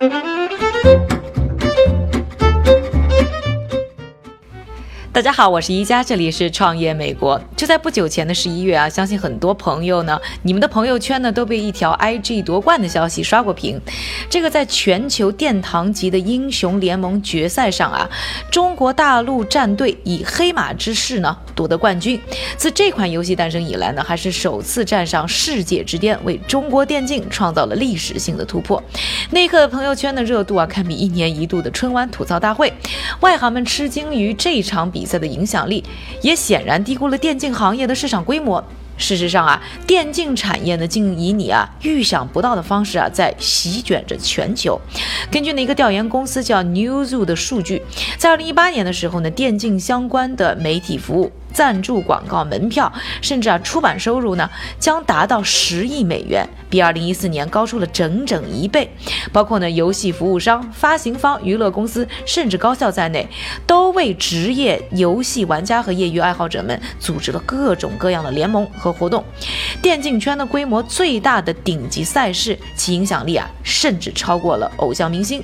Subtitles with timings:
[0.00, 0.26] Mm-hmm.
[5.14, 7.40] 大家好，我是宜佳，这里是创业美国。
[7.56, 13.80] 就在不久前的十一月啊，相信很多朋友呢，你们的朋友圈呢都被一条 IG 夺冠的消息刷过屏。
[14.28, 18.10] 这个在全球殿堂级的英雄联盟决赛上啊，
[18.50, 22.20] 中国大陆战队以黑马之势呢夺得冠军。
[22.56, 28.82] 自这款游戏诞生以来呢，还是首次站上世界之巅，为中国电竞创造了历史性的突破。
[29.30, 32.72] 那一刻，朋友圈的热度啊，堪比一年一度的春晚吐槽大会。
[33.20, 35.03] 外行们吃惊于这场比。
[35.04, 35.84] 比赛的影响力，
[36.22, 38.64] 也显然低估了电竞行业的市场规模。
[38.96, 44.80] 事实上啊，电竞产业呢，竟以你啊预想不到的方式啊，在席卷着全球。
[45.30, 47.82] 根据呢一个调研公司叫 Newzoo 的数据，
[48.16, 51.30] 在二零一八年的时候呢，电竞相关的媒体服务。
[51.54, 58.90] 赞助广告、门票，甚至啊出版收入呢，将达到十亿美元，比二零一四年高出了整整一倍。
[59.32, 63.26] 包括呢游戏服务商、发行方、娱乐公司，甚至高校在内，
[63.66, 69.24] 都为职业游戏玩家和业余爱好者们组织了各种各样的联盟和活动。
[69.80, 75.40] 电竞圈的规模最大的顶级赛事，其影响力啊，甚至超过了偶像明星。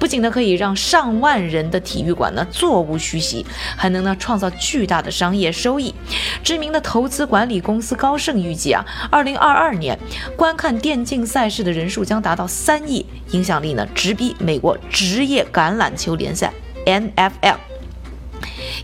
[0.00, 5.51] 不仅呢可以让上万人的体育馆呢座无虚席，还能呢创造巨大的商业。
[5.52, 5.94] 收益，
[6.42, 9.98] 知名的投资管理公司高盛预计啊，二零二二年
[10.36, 16.52] 观看电竞赛事的人数将达到三亿，影响力呢直逼美国职业橄榄球联赛
[16.86, 17.71] NFL。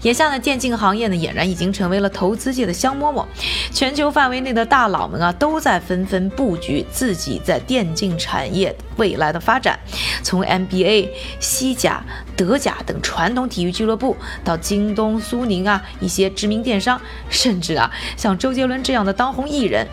[0.03, 3.25] 眼下呢，电竞行业呢俨然已经成为了投资界的香饽饽，
[3.73, 9.79] 全球范围内的大佬们啊都在纷纷布局自己在电竞产业未来的发展。
[10.23, 11.09] 从 NBA、
[11.41, 12.03] 西甲、
[12.37, 19.87] 德甲等传统体育俱乐部，到京东、苏宁啊一些知名电商，甚至啊像周杰伦这样的当红艺人，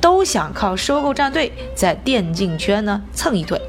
[0.00, 3.60] 都想靠收购战队在电竞圈呢蹭一腿。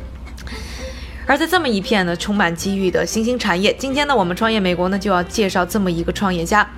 [1.25, 6.69] 而在这么一片呢充满机遇的新兴产业，今天呢我们创业美国呢就要介绍这么一个创业家。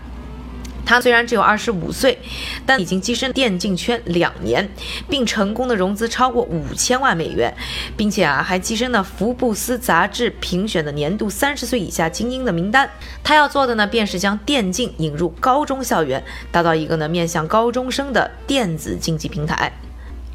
[0.85, 2.16] 他虽然只有二十五岁，
[2.63, 4.69] 但已经跻身电竞圈两年，
[5.09, 7.51] 并成功的融资超过五千万美元，
[7.97, 12.88] 并且啊还跻身了福布斯杂志评选的年度三十岁以下精英的名单。
[13.23, 19.73] 他要做的呢便是将电竞引入高中校园，打造一个呢面向高中生的电子竞技平台。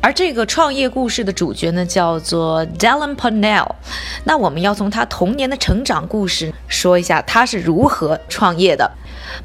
[0.01, 3.69] 而这个创业故事的主角呢，叫做 Dylan Panell。
[4.25, 8.91] 那我们要从他童年的成长故事说一下，他是如何创业的。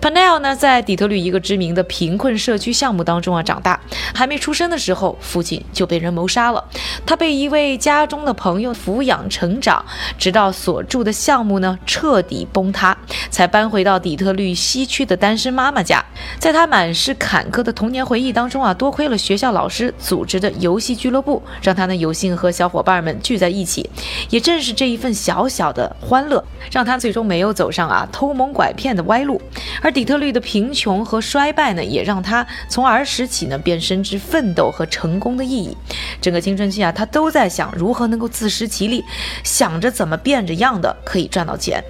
[0.01, 3.79] Panell 呢，在底特律一个知名的贫困社区项目当中啊长大。
[4.13, 6.63] 还没出生的时候，父亲就被人谋杀了。
[7.05, 9.85] 他被一位家中的朋友抚养成长，
[10.17, 12.97] 直到所住的项目呢彻底崩塌，
[13.29, 16.03] 才搬回到底特律西区的单身妈妈家。
[16.39, 23.89] 在他满是坎坷的童年回忆当中啊，多亏了学校老师组织的游戏俱乐部，让他呢有幸和小伙伴们聚在一起。
[24.29, 29.41] 也正是这一份小小的欢乐，让他最终没有走上啊偷蒙拐骗的歪路。
[29.81, 35.75] 而底特律的贫穷和衰败呢，也让他从儿时起呢便深知奋斗和成功的意义。
[36.21, 39.03] 整个青春期啊，他都在想如何能够自食其力，
[39.43, 41.83] 想着怎么变着样的可以赚到钱。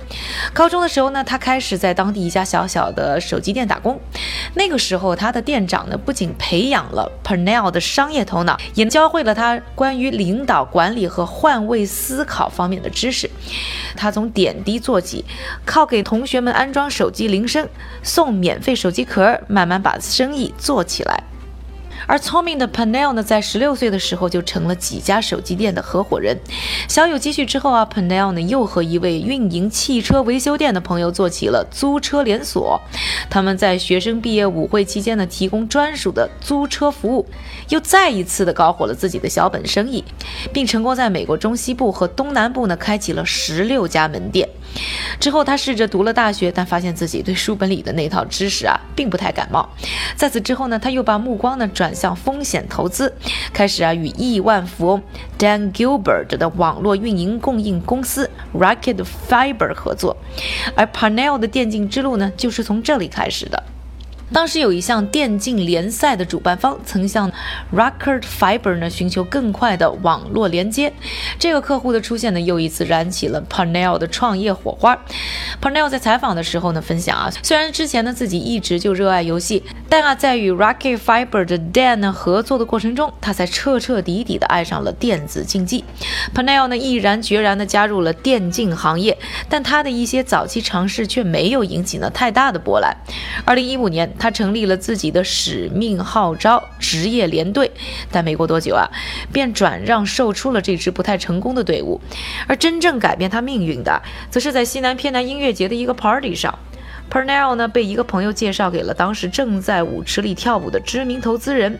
[0.53, 3.99] 高中的时候呢，他开始在当地一家小小的手机店打工。
[4.55, 13.29] 那个时候，他的店长呢不仅培养了 Pernell 的商业头脑，也教会了他关于领导管理和换位思考方面的知识。
[13.95, 15.23] 他从点滴做起，
[15.65, 17.67] 靠给同学们安装手机铃声。
[18.03, 21.23] 送免费手机壳，慢慢把生意做起来。
[22.07, 26.37] 而聪明的 Panel 呢，在十六岁的时候就成了几家手机店的合伙人。
[26.87, 32.79] 小有积蓄之后啊，Panel 呢又和一位运营汽车维修店的朋友做起了租车连锁。
[33.29, 37.25] 他们在学生毕业舞会期间呢，提供专属的租车服务，
[37.69, 40.03] 又再一次的搞火了自己的小本生意，
[40.53, 44.47] 并成功在美国中西部和东南部呢，开启了十六家门店。
[45.19, 49.67] 之后，他试着读了大学，但发现自己对书本里的那套知识啊，并不太感冒。
[50.15, 53.13] 在此之后呢，他又把目光呢转转向风险投资，
[53.53, 55.03] 开始啊与亿万富翁
[55.37, 60.17] Dan Gilbert 的网络运营供应公司 Rocket Fiber 合作，
[60.75, 63.63] 而 Parnell 的电竞之路呢，就是从这里开始的。
[64.33, 67.31] 当时有一项电竞联赛的主办方曾向
[67.71, 70.91] Rocket Fiber 呢寻求更快的网络连接，
[71.37, 74.97] 这个客户的出现呢又一次燃起了 Panel 的创业火花。
[75.61, 85.83] Panel 在采访的时候呢分享啊，虽然之前呢自己一直就热爱游戏，但啊在与 Rocket Fiber 的 Dan 呢合作的过程中，他才彻彻底底的爱上了电子竞技。
[86.33, 89.15] Panel 呢毅然决然的加入了电竞行业，
[89.47, 92.97] 但他的一些早期尝试却没有引起呢太大的波澜。
[93.45, 94.11] 二零一五年。
[94.17, 97.71] 他成立了自己的使命号召职业联队，
[98.11, 98.89] 但没过多久啊，
[99.31, 101.99] 便转让售出了这支不太成功的队伍。
[102.47, 106.57] 而真正改变他命运的，则是在西南偏南音乐节的一个 party 上
[107.11, 111.79] ，Pernell 呢被一个朋友介绍给了当时正在舞池里跳舞的知名投资人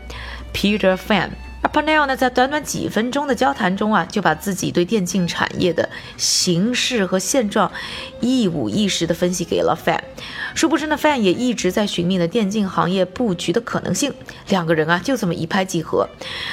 [0.54, 1.30] Peter Fan。
[1.66, 7.72] 而 penel 呢，在短短几分钟的交谈中啊，就把自己对电竞产业的形势和现状
[8.20, 10.00] 一五一十的分析给了 Fan。
[10.54, 14.14] 殊不知呢，Fan 也一直在寻觅的电竞行业布局的可能性。
[14.50, 16.08] 两个人啊，就这么一拍即合。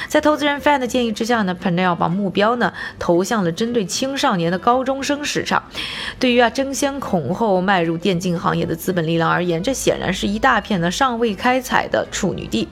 [0.07, 5.61] 在投资人 Fan 的建议之下呢，Pernell 把目标呢投向了针对青少年的高中生市场。
[6.17, 12.67] 对于啊争先恐后迈入电竞行业的资本力量而言，这显然是一大片呢尚未开采的处女地。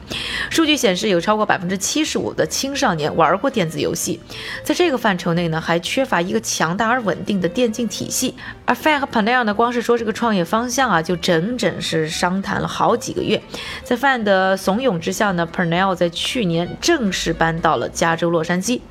[0.50, 2.31] 数据显示，有超过百分之七十五。
[2.34, 4.20] 的青少年玩过电子游戏，
[4.64, 8.36] 在这个范畴内呢，还缺乏一个强大而稳定的电竞体系。
[8.66, 13.42] 而 Fan 和 Pernell 呢，光是说这个创业方向啊，就整整是商谈了好几个月。
[13.84, 18.82] 在 Fan 的怂恿之下呢，Pernell 在去年正式搬到了加州洛杉矶，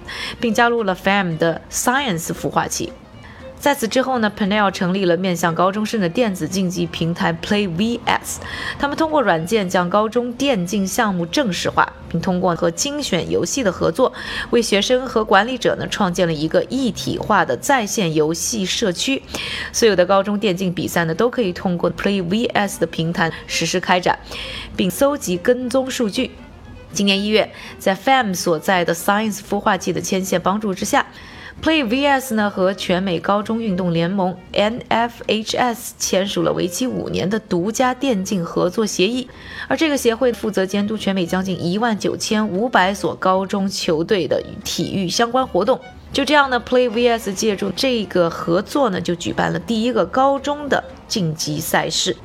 [0.40, 2.93] 并加入了 Fan 的 Science 孵化器。
[3.60, 8.38] 在此之后呢，Pernell 成立了面向高中生的电子竞技平台 PlayVS。
[8.78, 14.10] 他们通过软件将高中电竞项目正式化，并通过和精选游戏的合作，
[14.48, 19.22] 为学生和管理者呢创建了一个一体化的在线游戏社区。
[19.74, 24.18] 所有的高中电竞比赛呢都可以通过 PlayVS 的平台实施开展，
[24.74, 26.30] 并搜集跟踪数据。
[26.94, 31.04] 今年一月，在 FAM 所在的 Science 孵化器的牵线帮助之下。
[31.62, 39.28] PlayVS 呢和全美高中运动联盟 NFHS 签署了为期五年的独家电竞合作协议，
[39.68, 45.78] 而这个协会负责监督全美将近一万九千五百所高中球队的体育相关活动。
[46.12, 52.16] 就这样呢，PlayVS 借助这个合作呢，就举办了第一个高中的晋级赛事。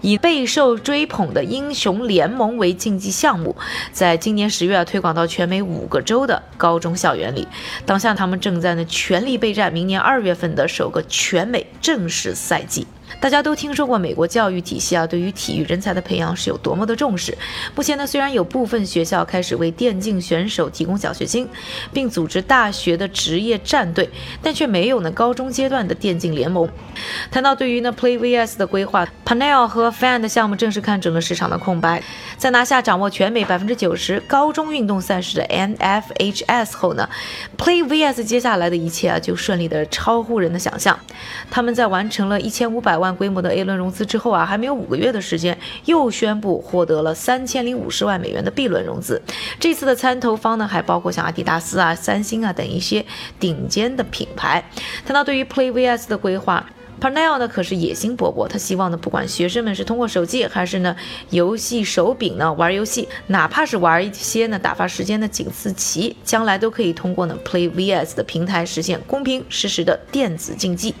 [0.00, 3.56] 以备受追捧的英雄联盟为竞技项目，
[3.92, 7.46] 在今年十月啊推广到全美五个州的高中校园里。
[7.84, 12.86] 当下他们正在呢全力备战明年二月份的首个全美正式赛季。
[13.18, 17.36] 大家都听说过美国教育体系啊，对于体育人才的培养是有多么的重视。
[17.74, 21.48] 目前呢，虽然有部分学校开始为电竞选手提供奖学金，
[21.92, 24.08] 并组织大学的职业战队，
[24.42, 26.68] 但却没有呢高中阶段的电竞联盟。
[27.30, 32.02] 谈到对于呢 PlayVS 的规划，Panel 和 Fan 的项目正是看准了市场的空白。
[32.36, 37.08] 在拿下掌握全美百分之九十高中运动赛事的 NFHS 后呢
[37.58, 40.98] ，PlayVS 接下来的一切啊就顺利的超乎人的想象。
[41.50, 49.20] 他们在完成了一千五百万规模的 A 轮融资之后啊，还没有五个月的时间，又宣布获得了三千零五十万美元的 B 轮融资。
[49.58, 53.04] 这次的参投方呢，还包括像阿迪达斯啊、三星啊等一些
[53.40, 54.62] 顶尖的品牌。
[55.04, 56.64] 谈到对于 PlayVS 的规划。
[57.00, 60.94] ，Parnell 呢可是野心勃勃，他希望呢，不管学生们是通过手机还是呢
[61.30, 70.94] 游戏手柄呢玩游戏，哪怕是玩一些呢打发时间的井字棋，将来都可以通过呢 PlayVS 的平台实现公平实时的电子竞技。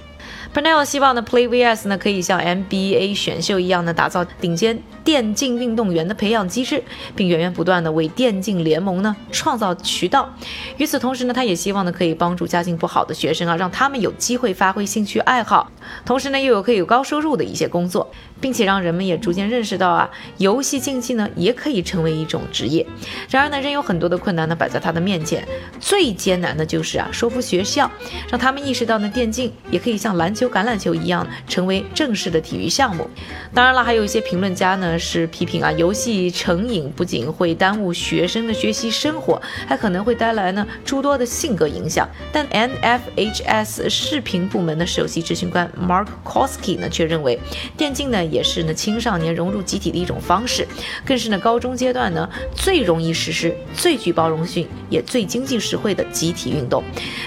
[0.54, 6.82] Pernell 希望呢，PlayVS 呢可以像 NBA 选秀一样呢，打造顶尖电竞运动员的培养机制，
[7.14, 10.28] 并源源不断的为电竞联盟呢创造渠道。
[10.76, 15.70] 与此同时呢，他也希望呢可以帮助家境不好的学生啊，让他们有机会发挥兴趣爱好，
[16.04, 18.10] 同时呢又有可以有高收入的一些工作，
[18.40, 22.86] 并且让人们也逐渐认识到啊，游戏竞技呢也可以成为一种职业。
[23.30, 25.46] 然而呢，仍有很多的困难呢摆在他的面前，
[25.80, 27.90] 最艰难的就是啊，说服学校，
[28.30, 30.50] 让他们意识到呢，电竞也可以像篮球。
[30.50, 33.08] 橄榄球一样成为正式的体育项目。
[33.54, 42.08] 当然了，还有一些评论家呢是批评啊，游戏成瘾不仅会耽误学生的学习生活，还可能会带来呢诸多的性格影响。
[42.32, 47.38] 但 NFHS 视频部门的首席执行官 Mark Koski 呢却认为，
[47.76, 50.66] 电竞呢也是呢青少年融入集体的一种方式，
[51.04, 56.82] 更是呢高中阶段呢最容易实施、最具包容性也最经济实惠的集体运动。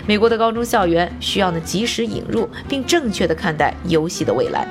[0.06, 3.14] 美国的高中校园需要呢及时引入并正。
[3.14, 4.68] 确的看待游戏的未来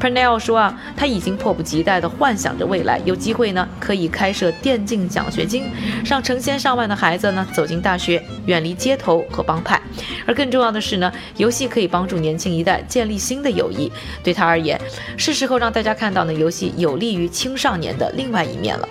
[0.00, 5.70] ，Pernell 说啊，他已经迫不及待地幻想着未来有机会呢，可以开设电竞奖学金，
[6.04, 9.80] 让成千上万的孩子呢走进大学，远离街头和帮派。
[10.26, 13.90] 而更重要的是呢，游戏可以帮助年轻一代建立新的友谊。
[14.24, 14.80] 对他而言，
[15.16, 18.88] 是时候让大家看到呢，游戏有利于青少年的另外一面了。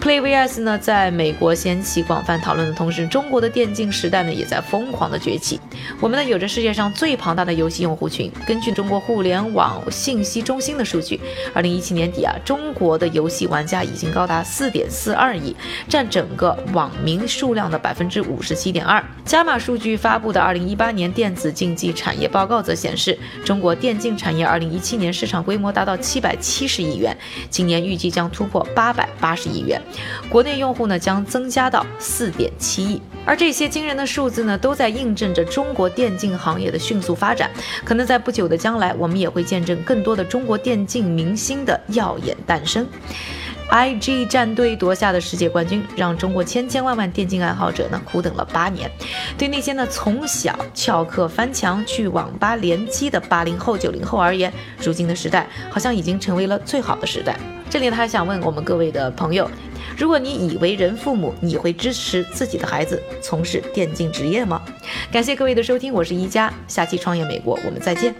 [0.00, 5.60] PlayVS 呢，在美国掀起广泛讨论的同时，中国的电竞时代呢，也在疯狂的崛起。
[6.00, 8.30] 我们呢，有着世界上最庞大的游戏用户群。
[8.46, 11.20] 根据中国互联网信息中心的数据，
[11.52, 15.54] 二零一七年底啊，中国的游戏玩家已经高达四点四二亿，
[15.88, 19.04] 占整个网民数量的百分之五十七点二。
[19.24, 27.16] 加码数据发布的二零一八年电子竞技产业报告则显示，中国电竞产业二零一七年市场规模达到七百七十亿元，
[27.50, 29.82] 今年预计将突破八百八十亿元，
[30.28, 33.02] 国内用户呢将增加到四点七亿。
[33.26, 37.50] 而这些惊人的数字呢，都在印证着中国电竞行业的迅速发展。
[37.84, 42.86] 可能在不久的将来，我们也会见证更多的中国电竞明星的耀眼诞生。
[43.70, 48.90] IG 战队夺下的世界冠军，让中国千千万万电竞爱好者呢苦等了八年。
[49.38, 54.52] 对那些呢从小翘课翻墙去网吧联机的八零后、九零后而言，
[54.82, 57.38] 如今的时代好像已经成为了最好的时代。
[57.70, 59.48] 这里他还想问我们各位的朋友，
[59.96, 64.60] 如果你已为人父母，你会支持自己的孩子从事电竞职业吗？
[65.12, 68.12] 感谢各位的收听，我是一加，下期创业美国我们再见。